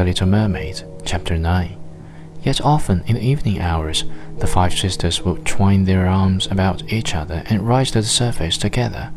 The 0.00 0.04
Little 0.04 0.28
Mermaid, 0.28 0.82
Chapter 1.04 1.36
9. 1.36 1.76
Yet 2.42 2.62
often 2.62 3.02
in 3.06 3.16
the 3.16 3.22
evening 3.22 3.60
hours, 3.60 4.04
the 4.38 4.46
five 4.46 4.72
sisters 4.72 5.20
would 5.22 5.44
twine 5.44 5.84
their 5.84 6.06
arms 6.06 6.46
about 6.46 6.90
each 6.90 7.14
other 7.14 7.42
and 7.50 7.68
rise 7.68 7.90
to 7.90 8.00
the 8.00 8.06
surface 8.06 8.56
together. 8.56 9.12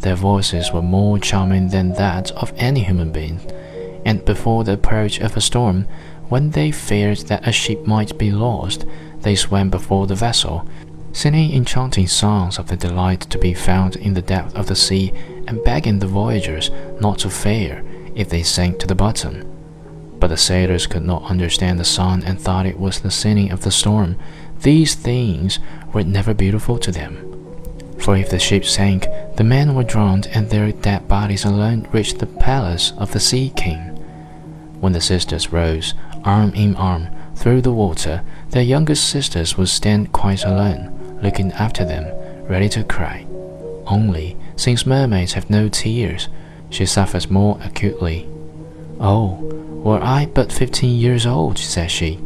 Their 0.00 0.16
voices 0.16 0.72
were 0.72 0.82
more 0.82 1.18
charming 1.18 1.68
than 1.68 1.94
that 1.94 2.32
of 2.32 2.52
any 2.56 2.82
human 2.82 3.12
being, 3.12 3.40
and 4.04 4.24
before 4.24 4.64
the 4.64 4.74
approach 4.74 5.20
of 5.20 5.36
a 5.36 5.40
storm, 5.40 5.86
when 6.28 6.50
they 6.50 6.70
feared 6.70 7.18
that 7.28 7.48
a 7.48 7.52
ship 7.52 7.86
might 7.86 8.18
be 8.18 8.30
lost, 8.30 8.84
they 9.22 9.34
swam 9.34 9.70
before 9.70 10.06
the 10.06 10.14
vessel, 10.14 10.68
singing 11.12 11.52
enchanting 11.52 12.06
songs 12.06 12.58
of 12.58 12.68
the 12.68 12.76
delight 12.76 13.20
to 13.22 13.38
be 13.38 13.54
found 13.54 13.96
in 13.96 14.14
the 14.14 14.22
depth 14.22 14.54
of 14.54 14.66
the 14.66 14.76
sea, 14.76 15.12
and 15.46 15.64
begging 15.64 15.98
the 15.98 16.06
voyagers 16.06 16.70
not 17.00 17.18
to 17.18 17.30
fear 17.30 17.84
if 18.14 18.28
they 18.28 18.42
sank 18.42 18.78
to 18.78 18.86
the 18.86 18.94
bottom. 18.94 19.46
But 20.18 20.28
the 20.28 20.36
sailors 20.36 20.86
could 20.86 21.04
not 21.04 21.24
understand 21.24 21.78
the 21.78 21.84
song 21.84 22.22
and 22.24 22.38
thought 22.38 22.66
it 22.66 22.78
was 22.78 23.00
the 23.00 23.10
singing 23.10 23.50
of 23.50 23.62
the 23.62 23.70
storm. 23.70 24.16
These 24.60 24.94
things 24.94 25.58
were 25.92 26.04
never 26.04 26.34
beautiful 26.34 26.78
to 26.78 26.92
them. 26.92 27.26
For 27.98 28.16
if 28.16 28.30
the 28.30 28.38
ship 28.38 28.64
sank, 28.64 29.06
the 29.36 29.44
men 29.44 29.74
were 29.74 29.84
drowned 29.84 30.26
and 30.28 30.48
their 30.48 30.72
dead 30.72 31.08
bodies 31.08 31.44
alone 31.44 31.88
reached 31.92 32.18
the 32.18 32.26
palace 32.26 32.92
of 32.98 33.12
the 33.12 33.20
Sea 33.20 33.52
King. 33.56 33.78
When 34.80 34.92
the 34.92 35.00
sisters 35.00 35.52
rose, 35.52 35.94
arm 36.24 36.54
in 36.54 36.76
arm, 36.76 37.08
through 37.40 37.62
the 37.62 37.72
water, 37.72 38.22
their 38.50 38.62
youngest 38.62 39.08
sisters 39.08 39.56
would 39.56 39.70
stand 39.70 40.12
quite 40.12 40.44
alone, 40.44 41.18
looking 41.22 41.50
after 41.52 41.86
them, 41.86 42.04
ready 42.46 42.68
to 42.68 42.84
cry. 42.84 43.26
Only, 43.86 44.36
since 44.56 44.84
mermaids 44.84 45.32
have 45.32 45.48
no 45.48 45.70
tears, 45.70 46.28
she 46.68 46.84
suffers 46.84 47.30
more 47.30 47.58
acutely. 47.62 48.28
Oh, 49.00 49.30
were 49.82 50.02
I 50.02 50.26
but 50.26 50.52
fifteen 50.52 51.00
years 51.00 51.24
old, 51.24 51.56
said 51.58 51.90
she, 51.90 52.20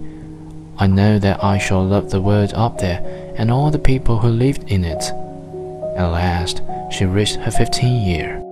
I 0.79 0.89
know 0.89 1.21
that 1.21 1.45
I 1.45 1.59
shall 1.59 1.85
love 1.85 2.11
the 2.11 2.21
world 2.21 2.53
up 2.55 2.79
there 2.79 3.33
and 3.37 3.53
all 3.53 3.71
the 3.71 3.79
people 3.79 4.19
who 4.19 4.29
lived 4.29 4.65
in 4.65 4.85
it. 4.85 5.05
At 5.97 6.09
last 6.09 6.61
she 6.91 7.05
reached 7.05 7.37
her 7.37 7.53
fifteenth 7.53 8.05
year. 8.05 8.44